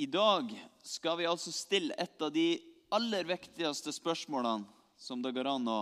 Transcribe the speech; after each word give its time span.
I 0.00 0.06
dag 0.06 0.68
skal 0.82 1.18
vi 1.18 1.26
altså 1.28 1.52
stille 1.52 1.92
et 2.00 2.22
av 2.24 2.30
de 2.32 2.54
aller 2.96 3.26
viktigste 3.28 3.92
spørsmålene 3.92 4.64
som 4.96 5.20
det 5.20 5.34
går 5.36 5.50
an 5.50 5.68
å 5.68 5.80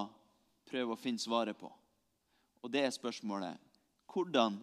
prøve 0.66 0.96
å 0.96 0.98
finne 0.98 1.22
svaret 1.22 1.54
på. 1.60 1.70
Og 2.58 2.72
det 2.74 2.82
er 2.82 2.96
spørsmålet 2.96 3.62
hvordan 4.10 4.56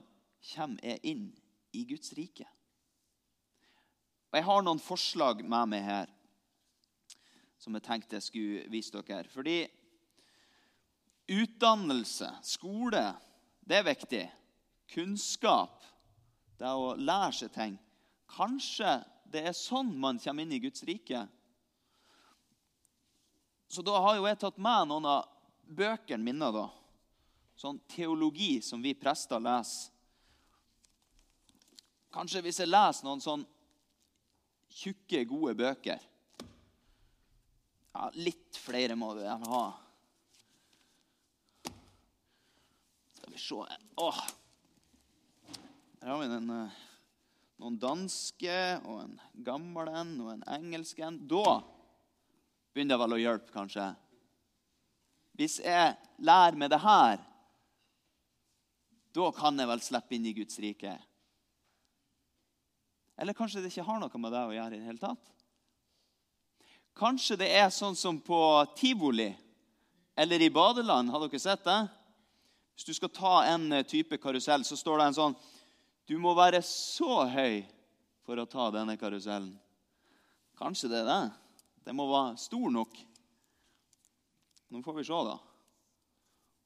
kommer 0.49 0.83
jeg 0.83 0.99
inn 1.07 1.23
i 1.71 1.85
Guds 1.87 2.11
rike? 2.19 2.49
Og 4.27 4.41
Jeg 4.41 4.47
har 4.49 4.67
noen 4.67 4.83
forslag 4.83 5.45
med 5.47 5.71
meg 5.71 5.87
her 5.87 6.11
som 7.55 7.79
jeg 7.79 7.87
tenkte 7.87 8.19
jeg 8.19 8.27
skulle 8.27 8.67
vise 8.75 8.91
dere. 9.07 9.31
Fordi 9.31 9.57
utdannelse, 11.31 12.33
skole, 12.43 13.07
det 13.63 13.79
er 13.79 13.87
viktig. 13.87 14.25
Kunnskap, 14.91 15.79
det 16.59 16.67
er 16.67 16.75
å 16.75 16.95
lære 16.99 17.33
seg 17.39 17.55
ting. 17.55 17.83
Kanskje 18.35 18.99
det 19.35 19.43
er 19.43 19.55
sånn 19.57 19.91
man 19.99 20.19
kommer 20.23 20.45
inn 20.45 20.55
i 20.55 20.61
Guds 20.63 20.83
rike. 20.87 21.25
Så 23.67 23.83
da 23.83 23.97
har 23.99 24.15
jo 24.15 24.27
jeg 24.29 24.39
tatt 24.39 24.61
med 24.61 24.87
noen 24.87 25.07
av 25.09 25.25
bøkene 25.67 26.23
mine. 26.23 26.51
da. 26.55 26.69
Sånn 27.59 27.81
teologi 27.91 28.61
som 28.63 28.81
vi 28.83 28.93
prester 28.95 29.41
leser. 29.43 29.91
Kanskje 32.15 32.45
hvis 32.45 32.61
jeg 32.63 32.71
leser 32.71 33.03
noen 33.03 33.19
sånn 33.19 33.43
tjukke, 34.71 35.25
gode 35.27 35.51
bøker 35.59 35.99
ja, 37.91 38.05
Litt 38.15 38.55
flere 38.55 38.95
må 38.95 39.09
vi 39.17 39.25
gjerne 39.25 39.49
ha. 39.51 39.65
Skal 43.17 43.35
vi 43.35 43.41
se 43.43 43.59
Åh. 44.05 44.21
Her 45.99 46.13
har 46.13 46.21
vi 46.21 46.31
den 46.31 46.51
uh, 46.55 46.79
noen 47.61 47.77
danske 47.79 48.57
og 48.83 48.99
en 49.03 49.15
gammel 49.45 49.91
en 49.91 50.13
og 50.23 50.31
en 50.33 50.43
engelsk 50.57 50.99
en. 51.05 51.21
Da 51.27 51.61
begynner 52.73 52.95
det 52.95 53.01
vel 53.03 53.15
å 53.15 53.21
hjelpe, 53.21 53.53
kanskje. 53.55 53.87
Hvis 55.35 55.59
jeg 55.63 55.95
lærer 56.23 56.59
meg 56.59 56.71
det 56.71 56.81
her, 56.83 57.19
da 59.15 59.29
kan 59.35 59.59
jeg 59.59 59.69
vel 59.69 59.83
slippe 59.83 60.17
inn 60.17 60.27
i 60.27 60.35
Guds 60.35 60.59
rike. 60.63 60.97
Eller 63.15 63.35
kanskje 63.35 63.63
det 63.63 63.71
ikke 63.71 63.87
har 63.87 64.01
noe 64.01 64.19
med 64.19 64.35
det 64.35 64.43
å 64.43 64.55
gjøre 64.55 64.75
i 64.75 64.79
det 64.79 64.89
hele 64.89 64.99
tatt? 64.99 65.31
Kanskje 66.95 67.37
det 67.39 67.47
er 67.55 67.71
sånn 67.75 67.95
som 67.95 68.19
på 68.23 68.39
tivoli 68.79 69.29
eller 70.15 70.41
i 70.43 70.51
badeland. 70.51 71.11
Har 71.11 71.23
dere 71.23 71.39
sett 71.39 71.63
det? 71.67 71.79
Hvis 72.75 72.87
du 72.87 72.93
skal 72.95 73.11
ta 73.15 73.35
en 73.47 73.69
type 73.87 74.19
karusell, 74.19 74.63
så 74.67 74.75
står 74.79 74.99
det 74.99 75.07
en 75.09 75.17
sånn 75.19 75.35
du 76.05 76.17
må 76.21 76.35
være 76.37 76.61
så 76.65 77.25
høy 77.31 77.63
for 78.25 78.37
å 78.37 78.47
ta 78.49 78.69
denne 78.73 78.97
karusellen. 78.97 79.55
Kanskje 80.57 80.89
det 80.91 81.01
er 81.01 81.09
det. 81.09 81.23
Den 81.85 81.97
må 81.97 82.07
være 82.09 82.37
stor 82.41 82.69
nok. 82.73 82.95
Nå 84.69 84.81
får 84.85 84.97
vi 84.97 85.05
se, 85.05 85.17
da, 85.27 85.35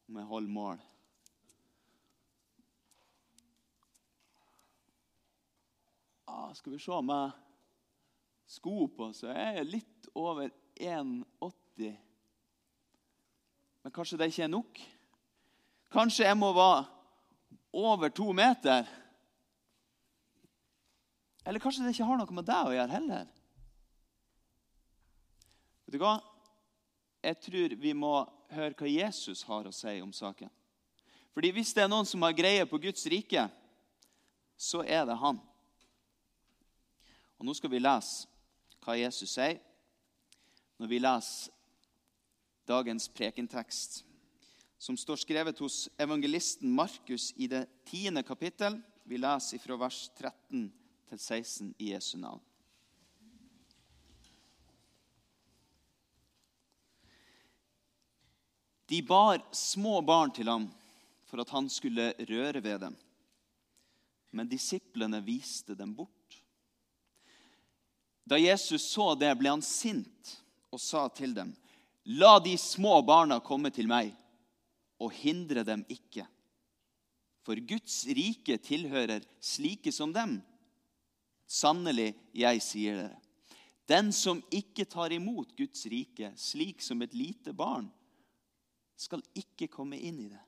om 0.10 0.20
jeg 0.20 0.30
holder 0.30 0.54
mål. 0.56 0.84
Ah, 6.30 6.54
skal 6.56 6.76
vi 6.76 6.80
se 6.82 7.02
med 7.04 7.36
sko 8.50 8.88
på, 8.96 9.12
så 9.14 9.32
er 9.34 9.60
jeg 9.60 9.72
litt 9.76 10.08
over 10.18 10.52
1,80. 10.80 11.98
Men 13.84 13.94
kanskje 13.96 14.20
det 14.20 14.30
ikke 14.32 14.46
er 14.48 14.54
nok? 14.54 14.80
Kanskje 15.94 16.28
jeg 16.28 16.38
må 16.38 16.52
være 16.56 16.88
over 17.74 18.12
to 18.14 18.32
meter? 18.36 18.88
Eller 21.50 21.60
kanskje 21.60 21.82
det 21.82 21.96
ikke 21.96 22.06
har 22.06 22.20
noe 22.20 22.36
med 22.38 22.46
deg 22.46 22.68
å 22.68 22.74
gjøre 22.76 22.94
heller. 22.94 23.30
Vet 25.88 25.96
du 25.96 26.04
hva? 26.04 26.20
Jeg 27.26 27.40
tror 27.42 27.74
vi 27.82 27.94
må 27.98 28.12
høre 28.54 28.76
hva 28.78 28.90
Jesus 28.92 29.42
har 29.48 29.66
å 29.66 29.74
si 29.74 29.96
om 29.98 30.12
saken. 30.14 30.52
Fordi 31.34 31.50
Hvis 31.56 31.72
det 31.74 31.82
er 31.82 31.90
noen 31.90 32.06
som 32.06 32.22
har 32.22 32.38
greie 32.38 32.68
på 32.70 32.78
Guds 32.78 33.02
rike, 33.10 33.48
så 34.54 34.84
er 34.86 35.08
det 35.10 35.18
han. 35.18 35.40
Og 37.40 37.48
Nå 37.48 37.56
skal 37.58 37.74
vi 37.74 37.82
lese 37.82 38.30
hva 38.86 38.94
Jesus 39.00 39.34
sier 39.34 39.58
når 40.78 40.92
vi 40.92 41.00
leser 41.02 41.56
dagens 42.70 43.10
prekentekst, 43.10 44.04
som 44.78 44.94
står 44.94 45.24
skrevet 45.24 45.58
hos 45.66 45.88
evangelisten 45.98 46.70
Markus 46.70 47.32
i 47.42 47.50
det 47.50 47.66
tiende 47.90 48.22
kapittel. 48.22 48.78
Vi 49.02 49.18
leser 49.18 49.58
fra 49.58 49.80
vers 49.82 50.04
13 50.14 50.70
til 51.10 51.20
16 51.20 51.74
i 51.78 51.92
Jesu 51.94 52.18
navn. 52.18 52.42
De 58.90 59.02
bar 59.06 59.44
små 59.54 60.00
barn 60.02 60.32
til 60.34 60.50
ham 60.50 60.66
for 61.30 61.42
at 61.44 61.52
han 61.54 61.68
skulle 61.70 62.10
røre 62.30 62.62
ved 62.66 62.80
dem. 62.82 62.96
Men 64.34 64.50
disiplene 64.50 65.22
viste 65.22 65.76
dem 65.78 65.94
bort. 65.94 66.40
Da 68.26 68.38
Jesus 68.38 68.88
så 68.90 69.14
det, 69.18 69.32
ble 69.38 69.52
han 69.54 69.62
sint 69.66 70.36
og 70.74 70.82
sa 70.82 71.08
til 71.14 71.34
dem.: 71.38 71.54
La 72.06 72.40
de 72.42 72.56
små 72.58 73.02
barna 73.06 73.40
komme 73.46 73.70
til 73.74 73.90
meg, 73.90 74.14
og 75.02 75.14
hindre 75.14 75.64
dem 75.66 75.86
ikke. 75.90 76.26
For 77.46 77.58
Guds 77.62 78.04
rike 78.06 78.58
tilhører 78.62 79.26
slike 79.42 79.94
som 79.94 80.14
dem. 80.14 80.40
Sannelig, 81.50 82.14
jeg 82.38 82.62
sier 82.62 83.00
dere, 83.00 83.18
den 83.90 84.12
som 84.14 84.44
ikke 84.54 84.86
tar 84.86 85.10
imot 85.16 85.56
Guds 85.58 85.88
rike 85.90 86.30
slik 86.38 86.84
som 86.86 87.02
et 87.02 87.16
lite 87.18 87.56
barn, 87.58 87.88
skal 89.00 89.24
ikke 89.34 89.66
komme 89.74 89.98
inn 89.98 90.20
i 90.22 90.28
det. 90.30 90.42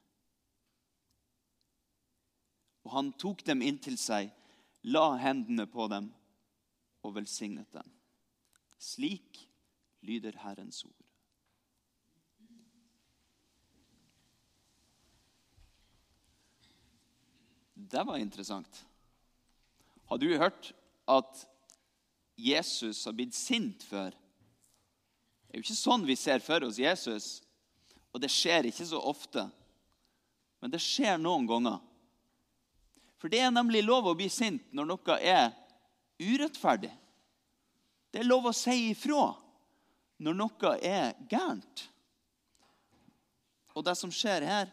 Og 2.86 2.94
han 2.94 3.10
tok 3.18 3.42
dem 3.48 3.64
inntil 3.66 3.98
seg, 3.98 4.30
la 4.94 5.16
hendene 5.22 5.66
på 5.70 5.88
dem 5.90 6.12
og 7.02 7.16
velsignet 7.18 7.70
dem. 7.74 7.88
Slik 8.82 9.40
lyder 10.06 10.38
Herrens 10.44 10.84
ord. 10.86 10.98
Det 17.92 18.06
var 18.06 18.22
interessant. 18.22 18.84
Har 20.06 20.22
du 20.22 20.28
hørt 20.38 20.74
at 21.12 21.46
Jesus 22.42 23.06
har 23.06 23.16
blitt 23.16 23.36
sint 23.38 23.84
før. 23.86 24.12
Det 25.46 25.54
er 25.58 25.60
jo 25.60 25.66
ikke 25.66 25.78
sånn 25.78 26.08
vi 26.08 26.18
ser 26.20 26.44
for 26.44 26.64
oss 26.64 26.80
Jesus. 26.80 27.42
Og 28.12 28.24
det 28.24 28.32
skjer 28.32 28.70
ikke 28.70 28.88
så 28.88 29.00
ofte. 29.12 29.46
Men 30.64 30.74
det 30.74 30.82
skjer 30.84 31.20
noen 31.22 31.48
ganger. 31.50 31.80
For 33.22 33.32
det 33.32 33.44
er 33.44 33.54
nemlig 33.54 33.84
lov 33.86 34.10
å 34.10 34.18
bli 34.18 34.30
sint 34.32 34.64
når 34.74 34.90
noe 34.94 35.18
er 35.20 35.52
urettferdig. 36.22 36.92
Det 38.12 38.22
er 38.22 38.28
lov 38.28 38.50
å 38.50 38.56
si 38.56 38.92
ifra 38.92 39.30
når 40.22 40.38
noe 40.38 40.74
er 40.86 41.14
gærent. 41.30 41.86
Og 43.78 43.86
det 43.88 43.96
som 43.98 44.12
skjer 44.14 44.46
her, 44.46 44.72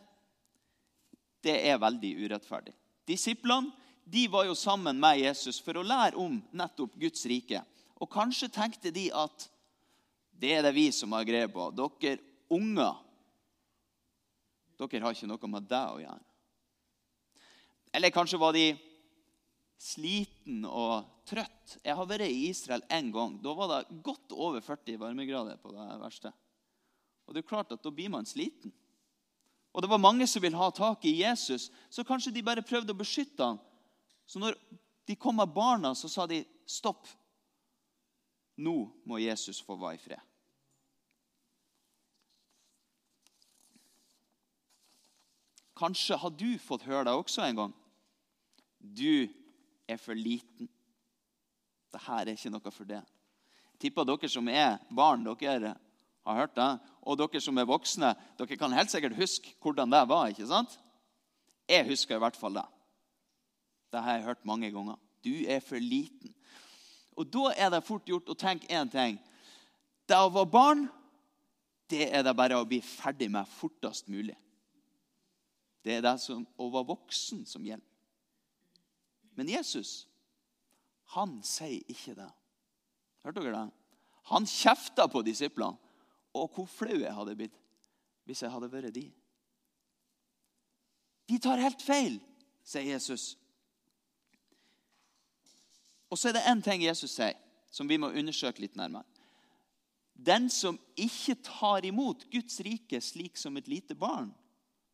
det 1.45 1.55
er 1.71 1.79
veldig 1.81 2.11
urettferdig. 2.25 2.75
Disiplene 3.09 3.73
de 4.11 4.29
var 4.29 4.47
jo 4.49 4.55
sammen 4.57 5.01
med 5.01 5.21
Jesus 5.21 5.59
for 5.61 5.77
å 5.77 5.85
lære 5.85 6.17
om 6.17 6.39
nettopp 6.57 6.95
Guds 7.01 7.27
rike. 7.29 7.61
Og 8.01 8.09
kanskje 8.11 8.49
tenkte 8.53 8.93
de 8.95 9.09
at 9.13 9.49
det 10.39 10.55
er 10.55 10.65
det 10.65 10.73
vi 10.77 10.87
som 10.95 11.13
har 11.13 11.27
greie 11.29 11.49
på. 11.51 11.67
Dere 11.77 12.17
unger, 12.55 12.97
dere 14.79 15.03
har 15.05 15.17
ikke 15.17 15.29
noe 15.29 15.53
med 15.53 15.69
det 15.69 15.85
å 15.93 16.01
gjøre. 16.01 16.25
Eller 17.99 18.15
kanskje 18.15 18.41
var 18.41 18.57
de 18.57 18.67
sliten 19.79 20.65
og 20.67 21.07
trøtt. 21.29 21.79
Jeg 21.85 21.97
har 21.99 22.09
vært 22.09 22.29
i 22.29 22.49
Israel 22.49 22.85
én 22.93 23.13
gang. 23.13 23.37
Da 23.43 23.55
var 23.57 23.73
det 23.73 24.03
godt 24.05 24.33
over 24.33 24.65
40 24.65 25.01
varmegrader 25.01 25.61
på 25.61 25.73
det 25.75 25.87
verste. 26.01 26.33
Og 27.29 27.35
det 27.35 27.43
er 27.43 27.51
klart 27.51 27.73
at 27.75 27.83
Da 27.83 27.93
blir 27.93 28.09
man 28.09 28.27
sliten. 28.27 28.73
Og 29.75 29.83
det 29.83 29.91
var 29.91 30.01
mange 30.01 30.27
som 30.27 30.43
ville 30.43 30.57
ha 30.57 30.71
tak 30.73 31.05
i 31.05 31.21
Jesus, 31.21 31.69
så 31.91 32.05
kanskje 32.05 32.33
de 32.33 32.43
bare 32.43 32.65
prøvde 32.65 32.95
å 32.95 32.99
beskytte 32.99 33.45
ham 33.45 33.59
så 34.29 34.41
når 34.43 34.57
de 35.09 35.17
kom 35.17 35.39
med 35.41 35.49
barna, 35.55 35.95
så 35.97 36.09
sa 36.13 36.27
de 36.29 36.43
stopp. 36.69 37.09
Nå 38.61 38.75
må 39.09 39.21
Jesus 39.23 39.63
få 39.65 39.79
være 39.81 39.97
i 39.97 40.03
fred. 40.03 40.25
Kanskje 45.79 46.19
har 46.19 46.35
du 46.35 46.59
fått 46.61 46.85
høre 46.89 47.07
det 47.07 47.15
også 47.15 47.47
en 47.47 47.61
gang. 47.63 47.75
Du 48.79 49.29
er 49.89 49.97
for 49.97 50.19
liten. 50.19 50.69
Dette 51.89 52.19
er 52.21 52.35
ikke 52.35 52.53
noe 52.53 52.73
for 52.75 52.89
det. 52.89 53.01
Jeg 53.73 53.85
tipper 53.87 54.05
dere 54.05 54.29
som 54.29 54.49
er 54.51 54.81
barn, 54.91 55.25
dere 55.25 55.77
har 56.27 56.41
hørt 56.43 56.57
det. 56.59 56.73
Og 57.07 57.17
dere 57.17 57.41
som 57.41 57.57
er 57.57 57.71
voksne, 57.71 58.13
dere 58.37 58.59
kan 58.61 58.75
helt 58.77 58.93
sikkert 58.93 59.17
huske 59.17 59.55
hvordan 59.63 59.95
det 59.95 60.03
var. 60.11 60.29
ikke 60.29 60.51
sant? 60.51 60.75
Jeg 61.69 61.87
husker 61.89 62.19
i 62.19 62.27
hvert 62.27 62.37
fall 62.37 62.59
det. 62.59 62.67
Det 63.93 64.03
har 64.05 64.19
jeg 64.19 64.27
hørt 64.29 64.45
mange 64.49 64.71
ganger. 64.73 64.99
Du 65.25 65.33
er 65.49 65.61
for 65.65 65.81
liten. 65.81 66.35
Og 67.19 67.27
da 67.33 67.53
er 67.57 67.73
det 67.73 67.87
fort 67.87 68.07
gjort 68.07 68.31
å 68.31 68.37
tenke 68.39 68.69
én 68.71 68.91
ting. 68.93 69.19
Det 70.09 70.17
å 70.17 70.31
være 70.33 70.53
barn, 70.53 70.85
det 71.91 72.11
er 72.15 72.23
det 72.25 72.37
bare 72.37 72.61
å 72.61 72.69
bli 72.69 72.81
ferdig 72.85 73.31
med 73.33 73.49
fortest 73.49 74.09
mulig. 74.13 74.37
Det 75.85 75.97
er 75.97 76.05
det 76.05 76.19
som, 76.21 76.45
å 76.61 76.69
være 76.73 76.91
voksen 76.93 77.45
som 77.49 77.65
gjelder. 77.65 77.87
Men 79.39 79.51
Jesus, 79.51 80.09
han 81.15 81.39
sier 81.47 81.81
ikke 81.89 82.17
det. 82.19 82.29
Hørte 83.25 83.45
dere 83.45 83.65
det? 83.65 83.77
Han 84.33 84.49
kjefta 84.49 85.07
på 85.09 85.23
disiplene. 85.25 85.79
Og 86.37 86.53
hvor 86.53 86.69
flau 86.69 86.99
jeg 87.01 87.15
hadde 87.15 87.37
blitt 87.39 87.55
hvis 88.29 88.43
jeg 88.45 88.53
hadde 88.53 88.69
vært 88.69 88.93
de. 88.93 89.07
De 91.29 91.39
tar 91.41 91.63
helt 91.63 91.81
feil, 91.81 92.19
sier 92.61 92.91
Jesus. 92.93 93.31
Og 96.09 96.19
så 96.19 96.31
er 96.31 96.39
det 96.39 96.47
én 96.49 96.63
ting 96.65 96.83
Jesus 96.85 97.15
sier, 97.17 97.37
som 97.71 97.89
vi 97.89 97.99
må 98.01 98.11
undersøke 98.11 98.63
litt 98.65 98.77
nærmere. 98.79 99.05
Den 100.19 100.49
som 100.51 100.79
ikke 100.99 101.37
tar 101.47 101.85
imot 101.87 102.25
Guds 102.33 102.61
rike 102.67 103.01
slik 103.05 103.37
som 103.39 103.57
et 103.57 103.69
lite 103.71 103.95
barn, 103.95 104.33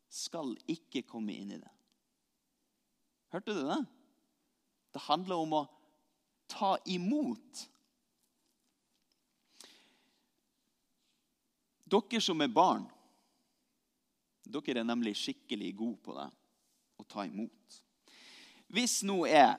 skal 0.09 0.53
ikke 0.69 1.01
komme 1.07 1.33
inn 1.33 1.55
i 1.55 1.59
det. 1.59 1.71
Hørte 3.33 3.55
du 3.55 3.63
det? 3.67 3.79
Det 4.93 5.01
handler 5.07 5.41
om 5.43 5.55
å 5.57 5.63
ta 6.47 6.75
imot. 6.87 7.65
Dere 11.89 12.21
som 12.21 12.41
er 12.41 12.53
barn, 12.53 12.85
dere 14.45 14.79
er 14.81 14.87
nemlig 14.87 15.15
skikkelig 15.19 15.73
gode 15.77 15.99
på 16.05 16.15
det 16.15 16.29
å 17.01 17.07
ta 17.09 17.25
imot. 17.25 17.81
Hvis 18.71 19.01
nå 19.05 19.23
jeg 19.27 19.57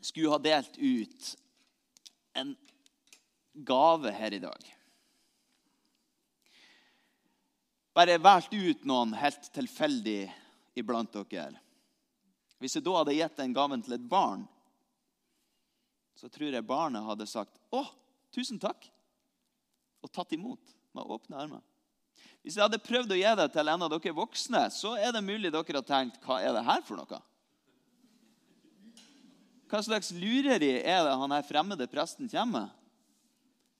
skulle 0.00 0.32
ha 0.32 0.38
delt 0.38 0.78
ut 0.78 1.36
en 2.36 2.56
gave 3.54 4.12
her 4.12 4.34
i 4.34 4.42
dag 4.42 4.72
Bare 7.96 8.18
valgt 8.20 8.52
ut 8.52 8.82
noen 8.84 9.14
helt 9.16 9.46
tilfeldig 9.56 10.26
iblant 10.76 11.14
dere. 11.16 11.62
Hvis 12.60 12.76
jeg 12.76 12.84
da 12.84 12.98
hadde 12.98 13.14
gitt 13.16 13.38
den 13.38 13.54
gaven 13.56 13.80
til 13.84 13.96
et 13.96 14.04
barn, 14.04 14.42
så 16.16 16.28
tror 16.32 16.52
jeg 16.52 16.68
barnet 16.68 17.06
hadde 17.06 17.28
sagt 17.28 17.56
'Å, 17.72 17.86
tusen 18.32 18.60
takk', 18.60 18.90
og 20.04 20.12
tatt 20.12 20.32
imot 20.36 20.74
med 20.92 21.08
åpne 21.08 21.40
armer. 21.40 21.62
Hvis 22.44 22.56
jeg 22.56 22.64
hadde 22.64 22.84
prøvd 22.84 23.16
å 23.16 23.18
gi 23.18 23.32
det 23.40 23.48
til 23.52 23.68
en 23.68 23.82
av 23.82 23.90
dere 23.90 24.14
voksne, 24.16 24.62
så 24.70 24.92
er 25.00 25.12
det 25.12 25.24
mulig 25.24 25.52
dere 25.52 25.80
har 25.80 25.88
tenkt 25.88 26.20
'Hva 26.20 26.40
er 26.40 26.52
det 26.52 26.64
her 26.68 26.82
for 26.82 27.00
noe?' 27.00 27.22
Hva 29.66 29.80
slags 29.82 30.12
lureri 30.14 30.76
er 30.78 31.02
det 31.06 31.14
han 31.18 31.34
her 31.34 31.46
fremmede 31.46 31.88
presten 31.90 32.30
kommer 32.30 32.66
med? 32.66 32.82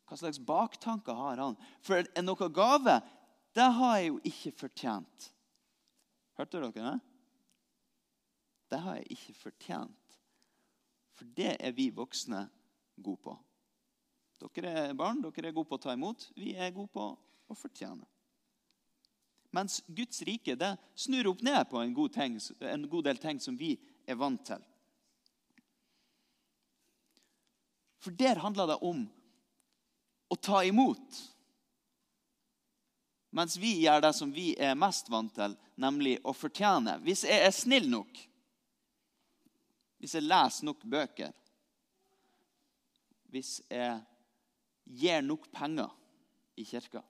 Hva 0.06 0.18
slags 0.18 0.38
baktanker 0.38 1.18
har 1.18 1.42
han? 1.42 1.56
For 1.82 2.06
noe 2.22 2.48
gave, 2.54 3.00
det 3.56 3.68
har 3.78 3.96
jeg 3.98 4.10
jo 4.10 4.18
ikke 4.30 4.52
fortjent. 4.60 5.30
Hørte 6.38 6.60
dere 6.60 6.72
det? 6.74 6.96
Det 8.70 8.80
har 8.82 8.98
jeg 8.98 9.16
ikke 9.16 9.34
fortjent. 9.40 10.18
For 11.16 11.28
det 11.38 11.54
er 11.56 11.74
vi 11.74 11.88
voksne 11.94 12.44
gode 13.02 13.22
på. 13.24 13.36
Dere 14.42 14.74
er 14.90 14.98
barn, 14.98 15.22
dere 15.24 15.48
er 15.48 15.56
gode 15.56 15.70
på 15.70 15.78
å 15.78 15.84
ta 15.86 15.94
imot. 15.96 16.28
Vi 16.36 16.52
er 16.54 16.74
gode 16.76 16.92
på 16.92 17.08
å 17.16 17.56
fortjene. 17.56 18.04
Mens 19.56 19.80
Guds 19.88 20.20
rike 20.26 20.58
det 20.58 20.74
snur 20.98 21.30
opp 21.30 21.42
ned 21.46 21.62
på 21.70 21.80
en 21.80 21.94
god, 21.96 22.12
ting, 22.12 22.36
en 22.60 22.88
god 22.90 23.06
del 23.08 23.20
ting 23.22 23.40
som 23.40 23.56
vi 23.56 23.72
er 24.06 24.18
vant 24.18 24.42
til. 24.44 24.60
For 28.06 28.14
der 28.14 28.38
handler 28.38 28.68
det 28.70 28.76
om 28.86 29.00
å 30.30 30.36
ta 30.38 30.60
imot. 30.62 31.16
Mens 33.34 33.56
vi 33.58 33.72
gjør 33.80 34.04
det 34.04 34.12
som 34.14 34.30
vi 34.30 34.52
er 34.62 34.78
mest 34.78 35.10
vant 35.10 35.34
til, 35.34 35.56
nemlig 35.74 36.12
å 36.22 36.30
fortjene. 36.30 37.00
Hvis 37.02 37.24
jeg 37.26 37.42
er 37.42 37.50
snill 37.50 37.90
nok, 37.90 38.20
hvis 39.98 40.14
jeg 40.14 40.22
leser 40.28 40.68
nok 40.68 40.86
bøker, 40.86 41.34
hvis 43.34 43.58
jeg 43.74 43.98
gir 45.02 45.26
nok 45.26 45.50
penger 45.50 45.90
i 46.62 46.70
kirka, 46.70 47.02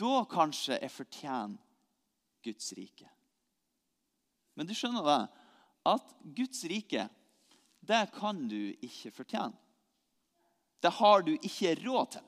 da 0.00 0.24
kanskje 0.24 0.80
jeg 0.80 0.96
fortjener 0.96 1.60
Guds 2.48 2.72
rike. 2.80 3.12
Men 4.56 4.64
du 4.64 4.72
skjønner 4.72 5.04
det, 5.04 5.22
at 5.92 6.20
Guds 6.32 6.64
rike, 6.72 7.10
det 7.80 8.10
kan 8.14 8.48
du 8.48 8.74
ikke 8.80 9.12
fortjene. 9.14 9.56
Det 10.80 10.92
har 10.96 11.22
du 11.22 11.34
ikke 11.36 11.74
råd 11.82 12.10
til. 12.16 12.26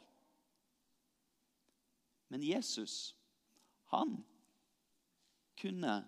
Men 2.33 2.43
Jesus, 2.43 3.15
han 3.93 4.17
kunne 5.61 5.99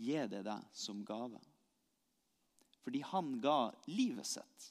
gi 0.00 0.20
det 0.32 0.42
deg 0.46 0.68
som 0.72 1.04
gave. 1.04 1.40
Fordi 2.80 3.00
han 3.04 3.34
ga 3.40 3.72
livet 3.88 4.28
sitt 4.28 4.70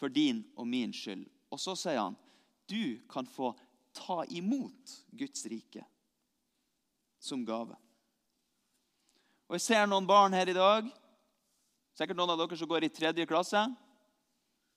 for 0.00 0.12
din 0.12 0.44
og 0.56 0.68
min 0.68 0.92
skyld. 0.92 1.26
Og 1.52 1.60
så 1.60 1.74
sier 1.76 2.00
han, 2.00 2.16
du 2.68 3.00
kan 3.08 3.28
få 3.28 3.54
ta 3.96 4.22
imot 4.28 4.94
Guds 5.10 5.46
rike 5.48 5.84
som 7.18 7.44
gave. 7.44 7.76
Og 9.48 9.56
Jeg 9.56 9.64
ser 9.64 9.86
noen 9.88 10.06
barn 10.06 10.36
her 10.36 10.48
i 10.48 10.56
dag. 10.56 10.88
Sikkert 11.98 12.14
noen 12.14 12.30
av 12.30 12.38
dere 12.38 12.56
som 12.58 12.68
går 12.70 12.84
i 12.86 12.94
tredje 12.94 13.26
klasse. 13.26 13.64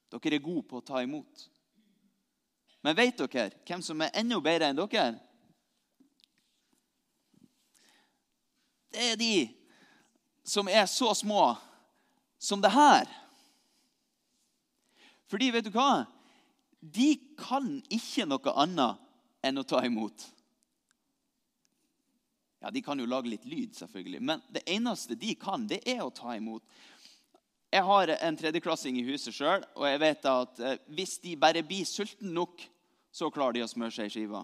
Dere 0.09 0.38
er 0.39 0.41
gode 0.41 0.65
på 0.65 0.79
å 0.79 0.85
ta 0.85 1.03
imot. 1.06 1.44
Men 2.81 2.97
vet 2.97 3.19
dere 3.21 3.51
hvem 3.68 3.83
som 3.85 4.01
er 4.01 4.15
enda 4.18 4.39
bedre 4.41 4.71
enn 4.71 4.79
dere? 4.79 5.12
Det 8.91 9.12
er 9.12 9.19
de 9.21 9.35
som 10.44 10.68
er 10.68 10.89
så 10.89 11.13
små 11.15 11.53
som 12.41 12.62
det 12.63 12.73
her. 12.73 13.06
Fordi, 15.29 15.51
vet 15.53 15.69
du 15.69 15.71
hva? 15.71 16.07
De 16.81 17.13
kan 17.38 17.77
ikke 17.94 18.25
noe 18.25 18.57
annet 18.65 19.45
enn 19.45 19.62
å 19.62 19.68
ta 19.68 19.85
imot. 19.85 20.25
Ja, 22.62 22.69
De 22.69 22.81
kan 22.81 23.00
jo 23.00 23.07
lage 23.09 23.29
litt 23.29 23.45
lyd, 23.45 23.77
selvfølgelig, 23.77 24.21
men 24.21 24.41
det 24.53 24.62
eneste 24.69 25.15
de 25.18 25.33
kan, 25.39 25.63
det 25.69 25.79
er 25.89 26.03
å 26.03 26.12
ta 26.13 26.35
imot. 26.38 26.65
Jeg 27.71 27.83
har 27.88 28.12
en 28.18 28.38
tredjeklassing 28.38 28.97
i 29.00 29.06
huset 29.07 29.35
sjøl, 29.35 29.63
og 29.79 29.85
jeg 29.87 29.99
vet 30.01 30.25
at 30.28 30.59
eh, 30.59 30.80
hvis 30.92 31.16
de 31.23 31.37
bare 31.40 31.63
blir 31.63 31.87
sultne 31.87 32.33
nok, 32.35 32.66
så 33.11 33.30
klarer 33.31 33.59
de 33.59 33.63
å 33.63 33.69
smøre 33.71 33.94
seg 33.95 34.09
i 34.09 34.13
skiva. 34.16 34.42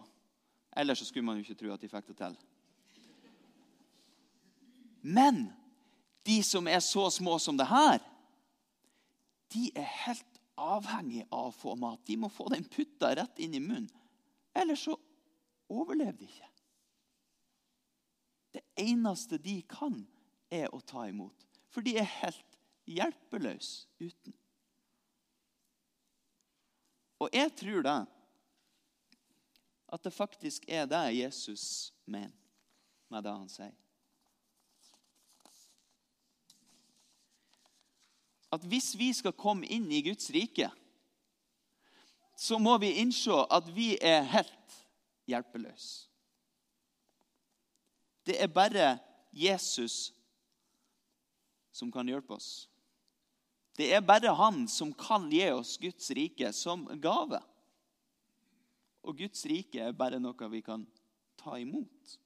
Ellers 0.77 1.01
så 1.01 1.07
skulle 1.09 1.27
man 1.27 1.39
jo 1.39 1.43
ikke 1.43 1.57
tro 1.59 1.73
at 1.73 1.83
de 1.83 1.89
fikk 1.91 2.11
det 2.11 2.17
til. 2.21 2.37
Men 5.07 5.47
de 6.27 6.39
som 6.43 6.67
er 6.71 6.79
så 6.83 7.07
små 7.11 7.37
som 7.39 7.59
det 7.59 7.67
her, 7.67 7.99
de 9.51 9.69
er 9.75 9.87
helt 10.05 10.41
avhengig 10.57 11.23
av 11.27 11.49
å 11.51 11.55
få 11.55 11.75
mat. 11.79 12.01
De 12.07 12.17
må 12.19 12.31
få 12.31 12.49
den 12.51 12.65
putta 12.67 13.13
rett 13.15 13.39
inn 13.43 13.55
i 13.55 13.63
munnen. 13.63 13.91
Ellers 14.57 14.87
så 14.87 14.95
overlever 15.71 16.17
de 16.17 16.27
ikke. 16.27 16.51
Det 18.57 18.63
eneste 18.87 19.39
de 19.39 19.59
kan, 19.69 19.99
er 20.47 20.71
å 20.71 20.79
ta 20.79 21.03
imot. 21.09 21.43
For 21.71 21.83
de 21.83 21.97
er 21.99 22.07
helt 22.23 22.56
hjelpeløse 22.87 23.87
uten. 23.99 24.35
Og 27.19 27.33
jeg 27.33 27.51
tror 27.57 27.83
da 27.85 27.97
at 29.87 30.03
det 30.03 30.13
faktisk 30.13 30.65
er 30.67 30.85
det 30.89 31.05
Jesus 31.15 31.93
mener 32.05 32.35
med 33.09 33.23
det 33.23 33.31
han 33.31 33.51
sier. 33.51 33.75
at 38.51 38.63
hvis 38.63 38.93
vi 38.97 39.11
skal 39.13 39.35
komme 39.35 39.67
inn 39.67 39.89
i 39.91 40.01
Guds 40.05 40.29
rike, 40.31 40.69
så 42.37 42.59
må 42.61 42.77
vi 42.81 42.95
innse 43.01 43.33
at 43.51 43.67
vi 43.75 43.95
er 44.01 44.27
helt 44.31 44.77
hjelpeløse. 45.27 46.07
Det 48.27 48.35
er 48.43 48.51
bare 48.51 48.97
Jesus 49.31 50.11
som 51.71 51.91
kan 51.91 52.07
hjelpe 52.07 52.35
oss. 52.35 52.67
Det 53.77 53.91
er 53.93 54.01
bare 54.01 54.33
han 54.33 54.65
som 54.67 54.93
kan 54.97 55.27
gi 55.29 55.43
oss 55.53 55.75
Guds 55.77 56.09
rike 56.17 56.49
som 56.53 56.87
gave. 57.01 57.39
Og 59.05 59.19
Guds 59.19 59.45
rike 59.45 59.83
er 59.85 59.93
bare 59.95 60.19
noe 60.19 60.49
vi 60.49 60.63
kan 60.65 60.85
ta 61.37 61.59
imot. 61.61 62.17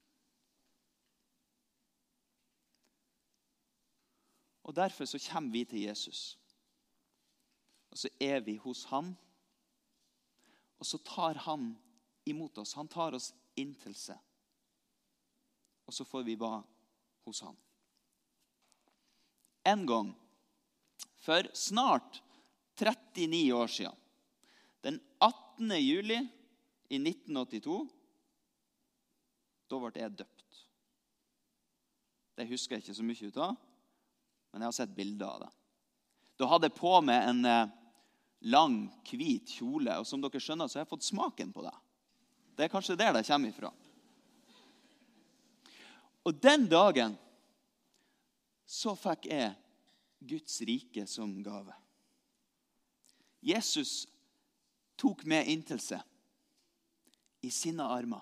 Og 4.63 4.75
Derfor 4.75 5.05
så 5.05 5.19
kommer 5.19 5.51
vi 5.51 5.65
til 5.65 5.83
Jesus. 5.89 6.39
Og 7.91 7.97
så 7.97 8.09
er 8.19 8.39
vi 8.39 8.55
hos 8.55 8.85
han. 8.87 9.11
Og 10.79 10.85
så 10.85 10.97
tar 11.03 11.35
han 11.43 11.73
imot 12.25 12.57
oss. 12.57 12.73
Han 12.73 12.87
tar 12.87 13.17
oss 13.17 13.33
inn 13.59 13.73
til 13.75 13.95
seg. 13.97 14.17
Og 15.85 15.93
så 15.93 16.07
får 16.07 16.23
vi 16.23 16.39
være 16.39 16.63
hos 17.27 17.41
han. 17.43 17.57
En 19.67 19.83
gang, 19.85 20.13
for 21.21 21.47
snart 21.53 22.21
39 22.79 23.53
år 23.53 23.67
siden. 23.67 23.97
Den 24.81 24.99
18. 25.19 25.71
juli 25.77 26.17
i 26.89 26.97
1982. 26.97 27.87
Da 29.69 29.79
ble 29.79 29.91
jeg 30.01 30.17
døpt. 30.19 30.61
Det 32.35 32.47
husker 32.49 32.75
jeg 32.75 32.85
ikke 32.85 32.97
så 32.97 33.05
mye 33.05 33.27
ut 33.27 33.37
av, 33.43 33.55
men 34.51 34.63
jeg 34.63 34.71
har 34.71 34.75
sett 34.75 34.95
bilder 34.95 35.27
av 35.27 35.43
det. 35.43 35.51
Da 36.41 36.47
hadde 36.49 36.71
jeg 36.71 36.79
på 36.79 36.93
meg 37.05 37.27
en 37.29 37.45
eh, 37.45 37.73
lang, 38.49 38.77
hvit 39.05 39.53
kjole, 39.59 39.99
og 40.01 40.07
som 40.09 40.23
dere 40.23 40.41
skjønner, 40.41 40.67
så 40.71 40.79
har 40.79 40.85
jeg 40.85 40.93
fått 40.95 41.05
smaken 41.05 41.51
på 41.53 41.65
det. 41.67 41.73
Det 42.57 42.65
er 42.65 42.73
kanskje 42.73 42.97
der 42.97 43.13
det 43.13 43.27
kommer 43.27 43.51
ifra. 43.51 43.71
Og 46.25 46.37
den 46.41 46.65
dagen 46.69 47.13
så 48.65 48.95
fikk 48.97 49.27
jeg 49.29 49.53
Guds 50.21 50.61
rike 50.61 51.05
som 51.09 51.33
gave. 51.43 51.73
Jesus 53.41 54.05
tok 55.01 55.25
med 55.25 55.49
inntil 55.49 55.81
seg 55.81 56.01
i 57.41 57.49
sine 57.49 57.83
armer. 57.83 58.21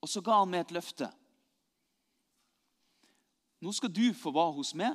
Og 0.00 0.08
så 0.08 0.22
ga 0.24 0.38
han 0.40 0.50
meg 0.52 0.64
et 0.64 0.76
løfte. 0.78 1.10
Nå 3.60 3.72
skal 3.76 3.92
du 3.92 4.06
få 4.16 4.32
være 4.32 4.56
hos 4.56 4.70
meg, 4.78 4.94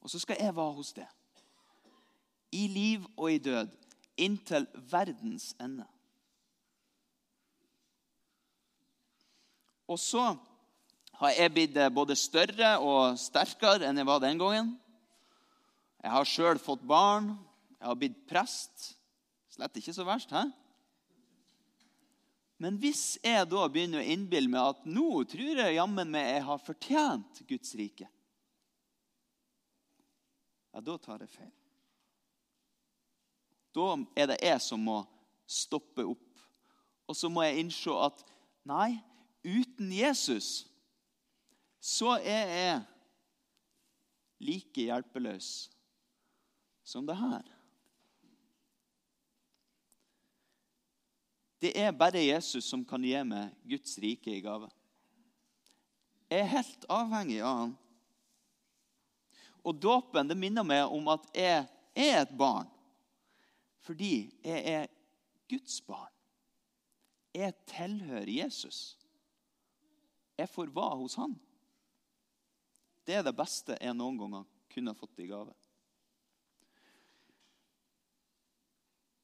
og 0.00 0.10
så 0.10 0.18
skal 0.18 0.40
jeg 0.40 0.54
være 0.56 0.78
hos 0.78 0.94
deg. 0.96 1.10
I 2.56 2.64
liv 2.72 3.04
og 3.14 3.30
i 3.30 3.38
død, 3.42 3.70
inntil 4.16 4.66
verdens 4.90 5.52
ende. 5.60 5.86
Og 9.86 10.00
så 10.02 10.32
har 11.20 11.36
jeg 11.36 11.52
blitt 11.52 11.78
både 11.94 12.16
større 12.18 12.72
og 12.82 13.20
sterkere 13.20 13.86
enn 13.86 14.00
jeg 14.00 14.08
var 14.08 14.24
den 14.24 14.40
gangen. 14.40 14.74
Jeg 16.06 16.14
har 16.14 16.28
sjøl 16.30 16.58
fått 16.62 16.84
barn. 16.86 17.32
Jeg 17.80 17.88
har 17.90 17.98
blitt 17.98 18.20
prest. 18.30 18.92
Slett 19.50 19.80
ikke 19.80 19.94
så 19.96 20.06
verst, 20.06 20.30
hæ? 20.30 20.44
Men 22.62 22.78
hvis 22.80 23.18
jeg 23.26 23.48
da 23.50 23.66
begynner 23.68 24.00
å 24.00 24.12
innbille 24.14 24.48
meg 24.48 24.70
at 24.70 24.86
nå 24.88 25.24
tror 25.28 25.58
jeg 25.60 25.74
jammen 25.76 26.08
meg 26.14 26.30
jeg 26.30 26.44
har 26.46 26.62
fortjent 26.62 27.42
Guds 27.50 27.74
rike, 27.76 28.06
ja, 30.72 30.80
da 30.84 30.96
tar 31.02 31.24
jeg 31.24 31.34
feil. 31.34 31.52
Da 33.76 33.90
er 34.16 34.30
det 34.30 34.40
jeg 34.46 34.62
som 34.62 34.80
må 34.86 35.02
stoppe 35.44 36.06
opp. 36.06 36.40
Og 37.10 37.18
så 37.18 37.28
må 37.32 37.44
jeg 37.44 37.66
innse 37.66 37.98
at 38.06 38.24
nei, 38.68 38.96
uten 39.44 39.90
Jesus 39.92 40.64
så 41.82 42.16
er 42.22 42.52
jeg 42.56 42.82
like 44.48 44.86
hjelpeløs 44.88 45.66
som 46.86 47.06
det 47.06 47.16
her. 47.18 47.46
Det 51.58 51.72
er 51.80 51.92
bare 51.92 52.22
Jesus 52.22 52.68
som 52.70 52.84
kan 52.86 53.02
gi 53.02 53.16
meg 53.26 53.54
Guds 53.66 53.96
rike 53.98 54.30
i 54.30 54.42
gave. 54.44 54.68
Jeg 56.30 56.44
er 56.44 56.52
helt 56.52 56.86
avhengig 56.92 57.40
av 57.42 57.58
han. 57.64 57.74
Og 59.66 59.80
dåpen 59.82 60.30
det 60.30 60.38
minner 60.38 60.66
meg 60.66 60.84
om 60.86 61.10
at 61.10 61.26
jeg 61.34 61.64
er 61.96 62.20
et 62.22 62.34
barn 62.38 62.70
fordi 63.86 64.28
jeg 64.42 64.62
er 64.66 64.88
Guds 65.46 65.78
barn. 65.86 66.10
Jeg 67.34 67.54
tilhører 67.70 68.30
Jesus. 68.30 68.96
Jeg 70.34 70.50
får 70.50 70.72
være 70.74 70.96
hos 71.02 71.14
han. 71.20 71.36
Det 73.06 73.14
er 73.14 73.22
det 73.22 73.36
beste 73.38 73.76
jeg 73.78 73.94
noen 73.94 74.18
ganger 74.18 74.48
kunne 74.74 74.94
fått 74.98 75.22
i 75.22 75.28
gave. 75.30 75.54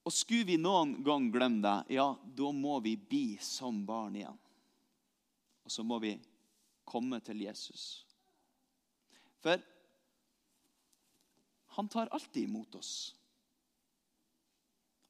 Og 0.03 0.15
skulle 0.15 0.49
vi 0.49 0.59
noen 0.59 0.97
gang 1.07 1.29
glemme 1.33 1.63
det, 1.63 1.95
ja, 1.97 2.09
da 2.11 2.53
må 2.55 2.81
vi 2.83 2.97
bli 2.97 3.37
som 3.43 3.85
barn 3.87 4.17
igjen. 4.19 4.39
Og 5.63 5.71
så 5.71 5.85
må 5.87 6.01
vi 6.03 6.17
komme 6.89 7.21
til 7.23 7.45
Jesus. 7.45 8.03
For 9.43 9.63
han 11.77 11.89
tar 11.89 12.11
alltid 12.13 12.49
imot 12.49 12.75
oss. 12.77 13.15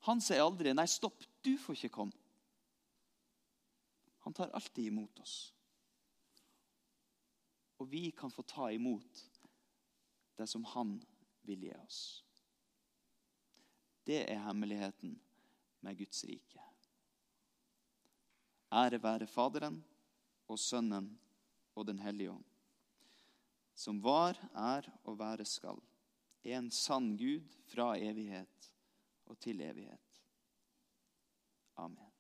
Han 0.07 0.21
sier 0.21 0.43
aldri 0.43 0.75
'Nei, 0.75 0.87
stopp, 0.87 1.25
du 1.43 1.57
får 1.59 1.79
ikke 1.79 1.97
komme'. 1.97 2.19
Han 4.27 4.35
tar 4.35 4.53
alltid 4.55 4.87
imot 4.87 5.19
oss 5.23 5.53
og 7.83 7.89
vi 7.91 8.11
kan 8.15 8.31
få 8.31 8.43
ta 8.47 8.71
imot 8.71 9.25
det 10.39 10.47
som 10.47 10.65
han 10.71 10.95
vil 11.43 11.65
gi 11.67 11.73
oss. 11.83 12.23
Det 14.07 14.25
er 14.27 14.41
hemmeligheten 14.47 15.15
med 15.81 15.99
Guds 15.99 16.25
rike. 16.29 16.61
Ære 18.73 19.03
være 19.03 19.27
Faderen 19.27 19.83
og 20.49 20.59
Sønnen 20.59 21.13
og 21.75 21.87
Den 21.87 21.99
hellige 21.99 22.31
ånd, 22.31 22.45
som 23.75 24.03
var, 24.05 24.39
er 24.55 24.89
og 25.05 25.19
være 25.19 25.45
skal, 25.49 25.81
en 26.43 26.71
sann 26.71 27.17
Gud 27.17 27.45
fra 27.73 27.95
evighet 27.97 28.73
og 29.27 29.39
til 29.39 29.61
evighet. 29.61 30.23
Amen. 31.77 32.12